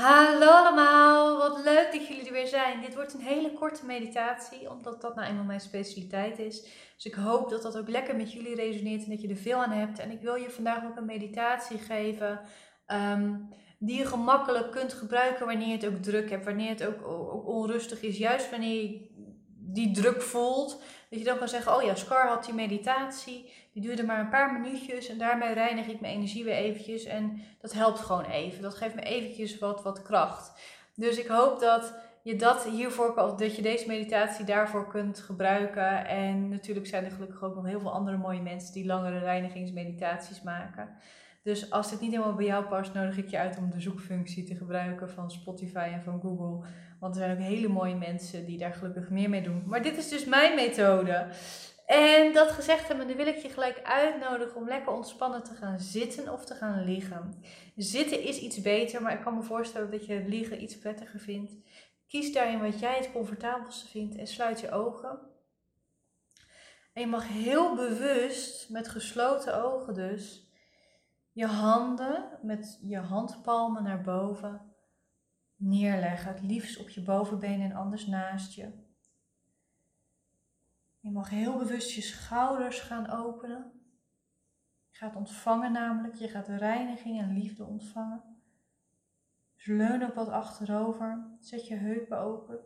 [0.00, 2.80] Hallo allemaal, wat leuk dat jullie er weer zijn.
[2.80, 6.62] Dit wordt een hele korte meditatie, omdat dat nou eenmaal mijn specialiteit is.
[6.94, 9.62] Dus ik hoop dat dat ook lekker met jullie resoneert en dat je er veel
[9.62, 9.98] aan hebt.
[9.98, 12.40] En ik wil je vandaag ook een meditatie geven
[12.86, 13.34] ehm,
[13.78, 17.46] die je gemakkelijk kunt gebruiken wanneer je het ook druk hebt, wanneer het ook, ook
[17.46, 18.18] onrustig is.
[18.18, 19.10] Juist wanneer je
[19.72, 23.82] die druk voelt, dat je dan kan zeggen, oh ja, Scar had die meditatie, die
[23.82, 27.72] duurde maar een paar minuutjes en daarmee reinig ik mijn energie weer eventjes en dat
[27.72, 28.62] helpt gewoon even.
[28.62, 30.52] Dat geeft me eventjes wat, wat kracht.
[30.94, 36.06] Dus ik hoop dat je dat hiervoor, dat je deze meditatie daarvoor kunt gebruiken.
[36.06, 40.42] En natuurlijk zijn er gelukkig ook nog heel veel andere mooie mensen die langere reinigingsmeditaties
[40.42, 40.96] maken.
[41.42, 44.44] Dus als dit niet helemaal bij jou past, nodig ik je uit om de zoekfunctie
[44.44, 46.68] te gebruiken van Spotify en van Google.
[47.00, 49.62] Want er zijn ook hele mooie mensen die daar gelukkig meer mee doen.
[49.66, 51.26] Maar dit is dus mijn methode.
[51.86, 55.80] En dat gezegd hebben, dan wil ik je gelijk uitnodigen om lekker ontspannen te gaan
[55.80, 57.42] zitten of te gaan liggen.
[57.76, 61.52] Zitten is iets beter, maar ik kan me voorstellen dat je liggen iets prettiger vindt.
[62.08, 65.18] Kies daarin wat jij het comfortabelste vindt en sluit je ogen.
[66.92, 70.49] En je mag heel bewust, met gesloten ogen dus,
[71.40, 74.60] je handen met je handpalmen naar boven
[75.56, 76.32] neerleggen.
[76.32, 78.72] Het liefst op je bovenbeen en anders naast je.
[80.98, 83.72] Je mag heel bewust je schouders gaan openen.
[84.88, 88.22] Je gaat ontvangen namelijk, je gaat reiniging en liefde ontvangen.
[89.56, 91.36] Dus leun ook wat achterover.
[91.38, 92.58] Zet je heupen open.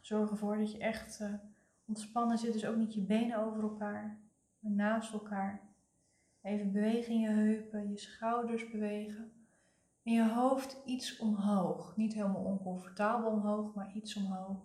[0.00, 1.34] Zorg ervoor dat je echt uh,
[1.84, 4.20] ontspannen zit, dus ook niet je benen over elkaar,
[4.58, 5.75] maar naast elkaar.
[6.46, 9.32] Even bewegen in je heupen, je schouders bewegen.
[10.02, 11.96] En je hoofd iets omhoog.
[11.96, 14.58] Niet helemaal oncomfortabel omhoog, maar iets omhoog.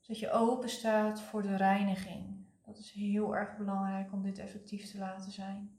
[0.00, 2.46] Zodat je open staat voor de reiniging.
[2.64, 5.78] Dat is heel erg belangrijk om dit effectief te laten zijn.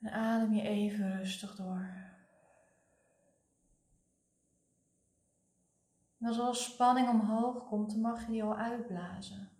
[0.00, 1.90] En adem je even rustig door.
[6.18, 9.57] En als er spanning omhoog komt, dan mag je die al uitblazen.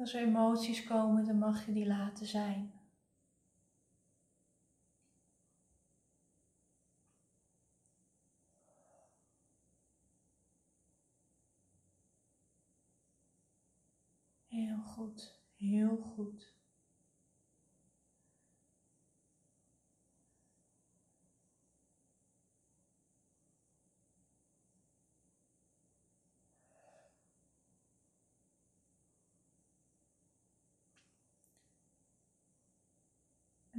[0.00, 2.72] Als er emoties komen, dan mag je die laten zijn.
[14.46, 16.59] Heel goed, heel goed.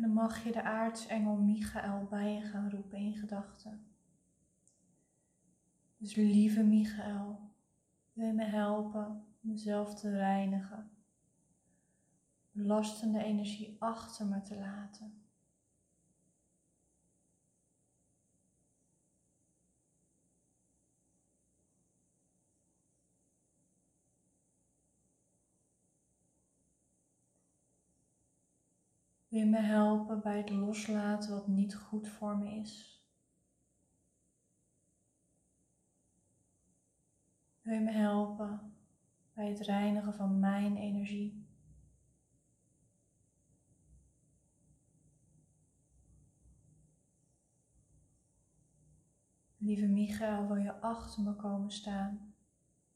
[0.02, 3.86] En dan mag je de aartsengel Michael bij je gaan roepen in gedachten.
[5.98, 7.40] Dus lieve Michael,
[8.14, 10.90] wil je me helpen mezelf te reinigen?
[12.52, 15.21] Belastende energie achter me te laten.
[29.32, 33.04] Wil je me helpen bij het loslaten wat niet goed voor me is?
[37.62, 38.74] Wil je me helpen
[39.34, 41.46] bij het reinigen van mijn energie?
[49.58, 52.34] Lieve Michael, wil je achter me komen staan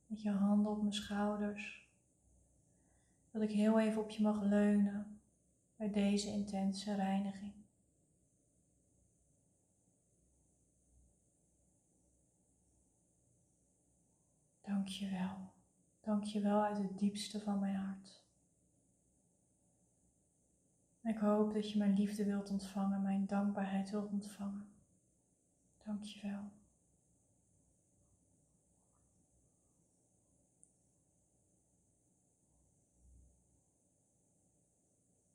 [0.08, 1.90] met je handen op mijn schouders?
[3.32, 5.15] Dat ik heel even op je mag leunen
[5.92, 7.54] bij deze intense reiniging.
[14.62, 15.54] Dank je wel.
[16.02, 18.24] Dank je wel uit het diepste van mijn hart.
[21.04, 24.74] Ik hoop dat je mijn liefde wilt ontvangen, mijn dankbaarheid wilt ontvangen.
[25.84, 26.52] Dank je wel.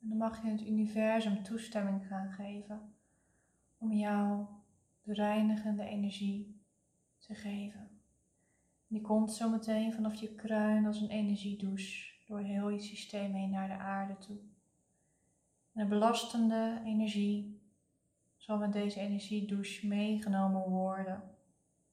[0.11, 2.93] dan mag je het universum toestemming gaan geven
[3.77, 4.45] om jou
[5.03, 6.61] de reinigende energie
[7.19, 7.89] te geven.
[8.87, 13.49] Die komt zo meteen vanaf je kruin als een energiedouche door heel je systeem heen
[13.49, 14.37] naar de aarde toe.
[15.71, 17.61] De belastende energie
[18.37, 21.23] zal met deze energiedouche meegenomen worden.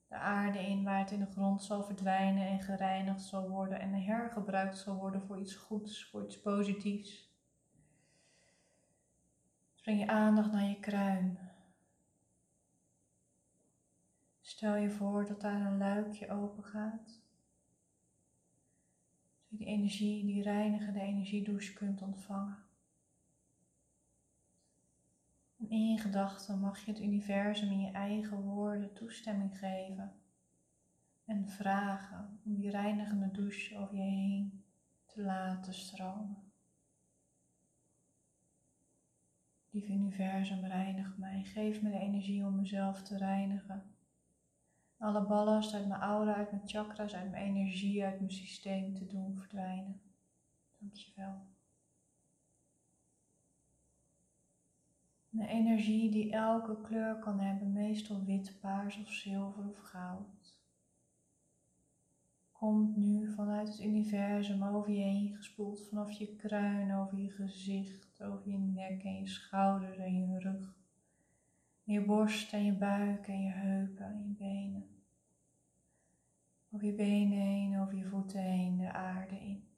[0.09, 3.93] De aarde in waar het in de grond zal verdwijnen en gereinigd zal worden en
[3.93, 7.28] hergebruikt zal worden voor iets goeds, voor iets positiefs.
[9.89, 11.39] Breng je aandacht naar je kruin.
[14.41, 17.21] Stel je voor dat daar een luikje open gaat.
[19.49, 22.65] die energie, die reinigende energiedouche kunt ontvangen.
[25.59, 30.13] En in gedachten mag je het universum in je eigen woorden toestemming geven
[31.25, 34.65] en vragen om die reinigende douche over je heen
[35.07, 36.48] te laten stromen.
[39.79, 41.43] Lieve universum, reinig mij.
[41.45, 43.83] Geef me de energie om mezelf te reinigen.
[44.99, 49.07] Alle ballast uit mijn aura, uit mijn chakras, uit mijn energie, uit mijn systeem te
[49.07, 50.01] doen verdwijnen.
[50.79, 51.47] Dankjewel.
[55.33, 60.38] Een energie die elke kleur kan hebben, meestal wit, paars of zilver of goud
[62.59, 68.23] komt nu vanuit het universum over je heen gespoeld, vanaf je kruin, over je gezicht,
[68.23, 70.77] over je nek en je schouders en je rug.
[71.85, 74.87] je borst en je buik en je heupen en je benen.
[76.71, 79.69] Over je benen heen, over je voeten heen, de aarde in.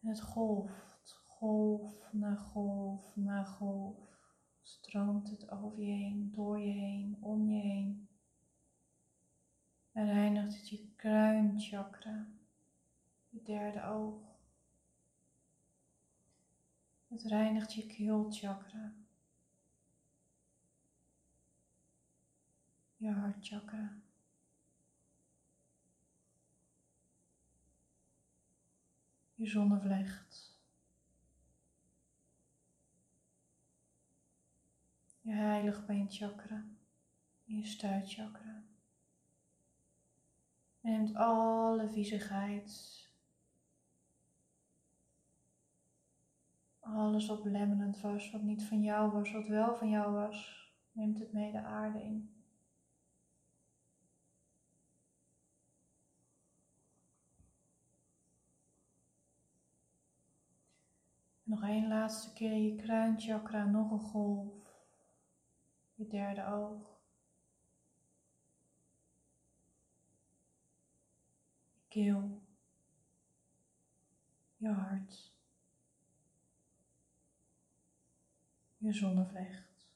[0.00, 3.98] En het golft, golf na golf na golf,
[4.62, 8.10] stroomt het over je heen, door je heen, om je heen.
[9.92, 12.26] En reinigt het je kruinchakra,
[13.28, 14.30] je derde oog.
[17.08, 18.92] Het reinigt je keelchakra,
[22.96, 24.00] je hartchakra.
[29.34, 30.56] Je zonnevlecht.
[35.20, 36.64] Je heiligbeenchakra.
[37.44, 38.71] Je stuitchakra.
[40.82, 43.02] Neemt alle viezigheid,
[46.80, 51.18] alles wat belemmerend was, wat niet van jou was, wat wel van jou was, neemt
[51.18, 52.30] het mee de aarde in.
[61.42, 64.54] Nog één laatste keer je kruinchakra, nog een golf.
[65.94, 67.01] Je derde oog.
[71.92, 72.40] Keel,
[74.56, 75.32] je hart,
[78.78, 79.88] je zonnevlecht,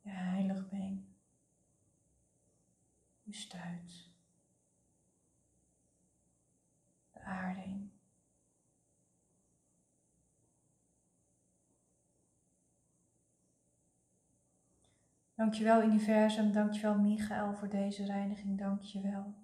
[0.00, 1.14] je heiligbeen,
[3.22, 4.08] je stuit,
[7.12, 7.90] de aarding.
[15.36, 19.34] Dankjewel universum, dankjewel Michael voor deze reiniging, dankjewel.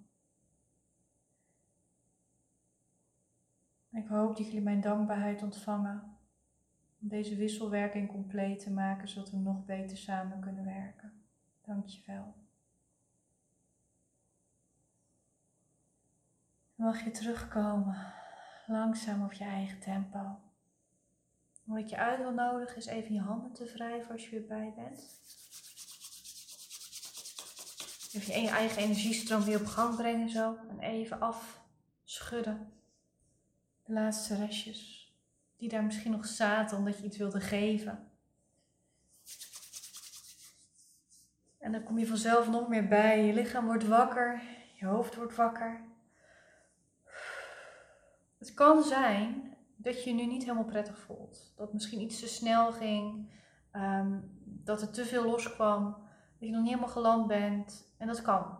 [3.91, 6.17] Ik hoop dat jullie mijn dankbaarheid ontvangen
[7.01, 11.23] om deze wisselwerking compleet te maken, zodat we nog beter samen kunnen werken.
[11.61, 12.35] Dankjewel.
[16.75, 18.13] Dan mag je terugkomen,
[18.67, 20.39] langzaam op je eigen tempo.
[21.63, 24.73] Wat je uit wil nodigen is even je handen te wrijven als je weer bij
[24.75, 25.21] bent.
[28.13, 30.57] Even je eigen energiestroom weer op gang brengen zo.
[30.69, 32.71] En even afschudden.
[33.83, 35.11] De laatste restjes.
[35.57, 38.11] Die daar misschien nog zaten omdat je iets wilde geven.
[41.59, 43.25] En dan kom je vanzelf nog meer bij.
[43.25, 44.41] Je lichaam wordt wakker.
[44.73, 45.81] Je hoofd wordt wakker.
[48.37, 51.53] Het kan zijn dat je je nu niet helemaal prettig voelt.
[51.55, 53.31] Dat misschien iets te snel ging.
[53.71, 55.83] Ehm, dat er te veel loskwam
[56.39, 57.92] dat je nog niet helemaal geland bent.
[58.03, 58.57] En dat kan.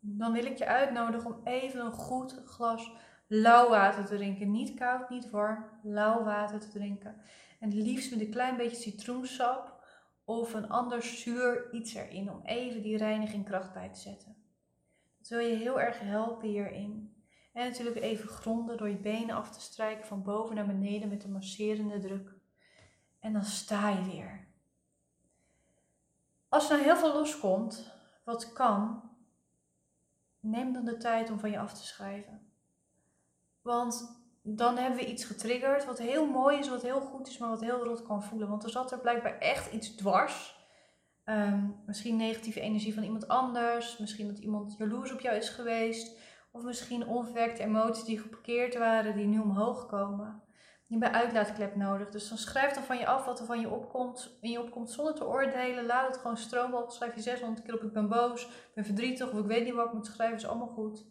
[0.00, 2.92] Dan wil ik je uitnodigen om even een goed glas
[3.26, 4.50] lauw water te drinken.
[4.50, 7.20] Niet koud, niet warm, lauw water te drinken.
[7.60, 9.84] En het liefst met een klein beetje citroensap
[10.24, 14.36] of een ander zuur iets erin om even die reiniging kracht bij te zetten.
[15.18, 17.24] Dat wil je heel erg helpen hierin.
[17.52, 21.24] En natuurlijk even gronden door je benen af te strijken van boven naar beneden met
[21.24, 22.34] een masserende druk.
[23.20, 24.46] En dan sta je weer.
[26.48, 29.10] Als er nou heel veel loskomt, wat kan,
[30.40, 32.52] neem dan de tijd om van je af te schrijven.
[33.62, 37.48] Want dan hebben we iets getriggerd wat heel mooi is, wat heel goed is, maar
[37.48, 38.48] wat heel rot kan voelen.
[38.48, 40.60] Want er zat er blijkbaar echt iets dwars.
[41.24, 43.98] Ehm, misschien negatieve energie van iemand anders.
[43.98, 46.18] Misschien dat iemand jaloers op jou is geweest.
[46.50, 50.42] Of misschien onverwerkte emoties die geparkeerd waren, die nu omhoog komen
[50.92, 52.10] niet bij uitlaatklep nodig.
[52.10, 54.90] Dus dan schrijf dan van je af wat er van je opkomt, in je opkomt
[54.90, 55.86] zonder te oordelen.
[55.86, 56.90] Laat het gewoon stromen op.
[56.90, 59.74] Schrijf je 600 keer op ik ben boos, ik ben verdrietig of ik weet niet
[59.74, 60.36] wat ik moet schrijven.
[60.36, 61.06] is allemaal goed.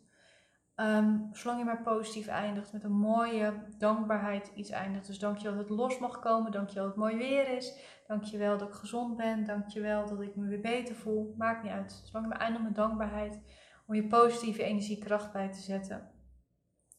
[0.75, 5.07] Ehm, zolang je maar positief eindigt, met een mooie dankbaarheid iets eindigt.
[5.07, 8.67] Dus dankjewel dat het los mag komen, dankjewel dat het mooi weer is, dankjewel dat
[8.67, 11.33] ik gezond ben, dankjewel dat ik me weer beter voel.
[11.37, 12.01] Maakt niet uit.
[12.05, 13.39] Zolang je maar eindigt met dankbaarheid,
[13.87, 16.10] om je positieve energie kracht bij te zetten.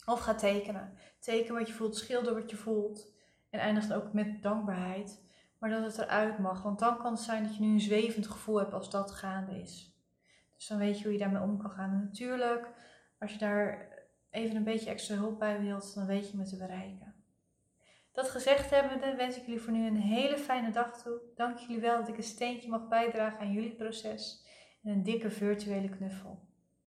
[0.05, 0.93] Of ga tekenen.
[1.19, 3.13] Teken wat je voelt, schilder wat je voelt.
[3.51, 5.25] En eindigt ook met dankbaarheid.
[5.59, 6.63] Maar dat het eruit mag.
[6.63, 9.61] Want dan kan het zijn dat je nu een zwevend gevoel hebt als dat gaande
[9.61, 9.97] is.
[10.57, 11.91] Dus dan weet je hoe je daarmee om kan gaan.
[11.91, 12.69] En natuurlijk,
[13.19, 13.89] als je daar
[14.31, 17.15] even een beetje extra hulp bij wilt, dan weet je me te bereiken.
[18.13, 21.21] Dat gezegd hebbende wens ik jullie voor nu een hele fijne dag toe.
[21.35, 24.47] Dank jullie wel dat ik een steentje mag bijdragen aan jullie proces.
[24.83, 26.51] En een dikke virtuele knuffel.